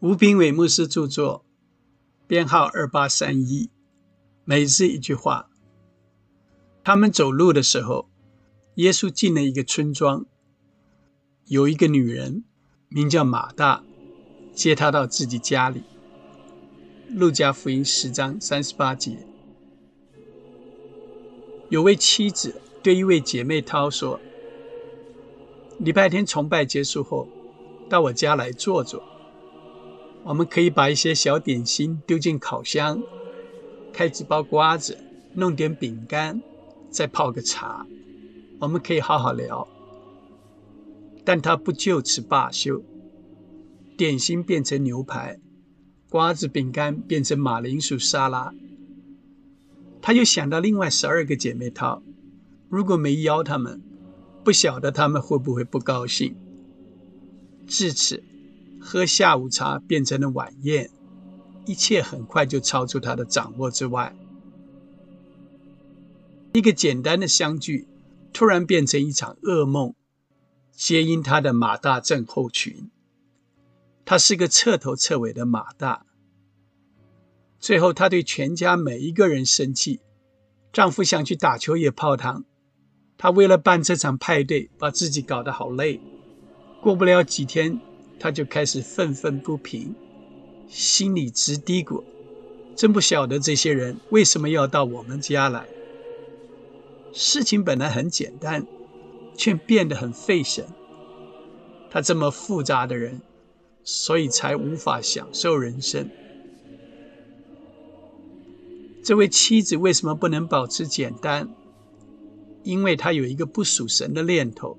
[0.00, 1.44] 吴炳伟牧师著作，
[2.26, 3.68] 编号二八三一，
[4.46, 5.50] 每日一句话。
[6.82, 8.08] 他们走路的时候，
[8.76, 10.24] 耶稣进了一个村庄，
[11.44, 12.44] 有一个女人
[12.88, 13.84] 名叫马大，
[14.54, 15.82] 接他到自己家里。
[17.10, 19.26] 路加福音十章三十八节，
[21.68, 24.18] 有位妻子对一位姐妹涛说
[25.78, 27.28] ：“礼拜天崇拜结束后，
[27.90, 29.04] 到我家来坐坐。”
[30.22, 33.02] 我们可以把一些小点心丢进烤箱，
[33.92, 34.98] 开几包瓜子，
[35.34, 36.42] 弄点饼干，
[36.90, 37.86] 再泡个茶。
[38.60, 39.66] 我们可以好好聊。
[41.24, 42.82] 但他不就此罢休，
[43.96, 45.40] 点心变成牛排，
[46.10, 48.52] 瓜子饼干变成马铃薯沙拉。
[50.02, 52.02] 他又想到另外十二个姐妹淘，
[52.68, 53.82] 如果没邀他们，
[54.44, 56.36] 不晓得他们会不会不高兴。
[57.66, 58.22] 至此。
[58.80, 60.90] 喝下午茶变成了晚宴，
[61.66, 64.16] 一切很快就超出他的掌握之外。
[66.52, 67.86] 一个简单的相聚，
[68.32, 69.94] 突然变成一场噩梦，
[70.72, 72.90] 皆因他的马大症候群。
[74.04, 76.06] 他是个彻头彻尾的马大。
[77.60, 80.00] 最后，他对全家每一个人生气。
[80.72, 82.44] 丈夫想去打球也泡汤。
[83.18, 86.00] 他为了办这场派对，把自己搞得好累。
[86.80, 87.80] 过不了几天。
[88.20, 89.94] 他就开始愤愤不平，
[90.68, 92.04] 心里直嘀咕
[92.76, 95.66] ：“真不晓得这些人为什么要到我们家来。”
[97.12, 98.66] 事情本来很简单，
[99.36, 100.66] 却变得很费神。
[101.90, 103.20] 他这么复杂的人，
[103.82, 106.08] 所以才无法享受人生。
[109.02, 111.48] 这位妻子为什么不能保持简单？
[112.62, 114.78] 因为他有一个不属神的念头。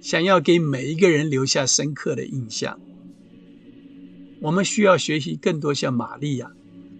[0.00, 2.78] 想要给每一个人留下深刻的印象，
[4.40, 6.52] 我们需要学习更多像玛利亚，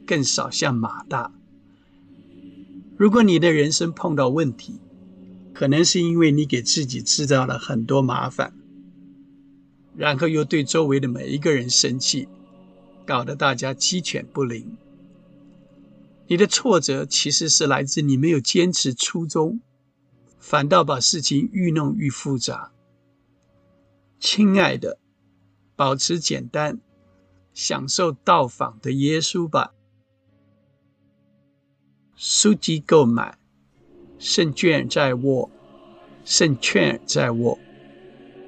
[0.07, 1.33] 更少像马大。
[2.97, 4.81] 如果你的人生碰到问题，
[5.53, 8.55] 可能是因为你给自己制造了很多麻烦，
[9.97, 12.27] 然后又对周围的每一个人生气，
[13.07, 14.77] 搞得大家鸡犬不宁。
[16.27, 19.61] 你的挫折其实是来自你没有坚持初衷，
[20.39, 22.73] 反倒把事情愈弄愈复杂。
[24.29, 24.99] 亲爱的，
[25.77, 26.81] 保持简单，
[27.55, 29.73] 享受到访的耶稣吧。
[32.17, 33.39] 书籍购买，
[34.19, 35.49] 胜券在握，
[36.25, 37.57] 胜券在握。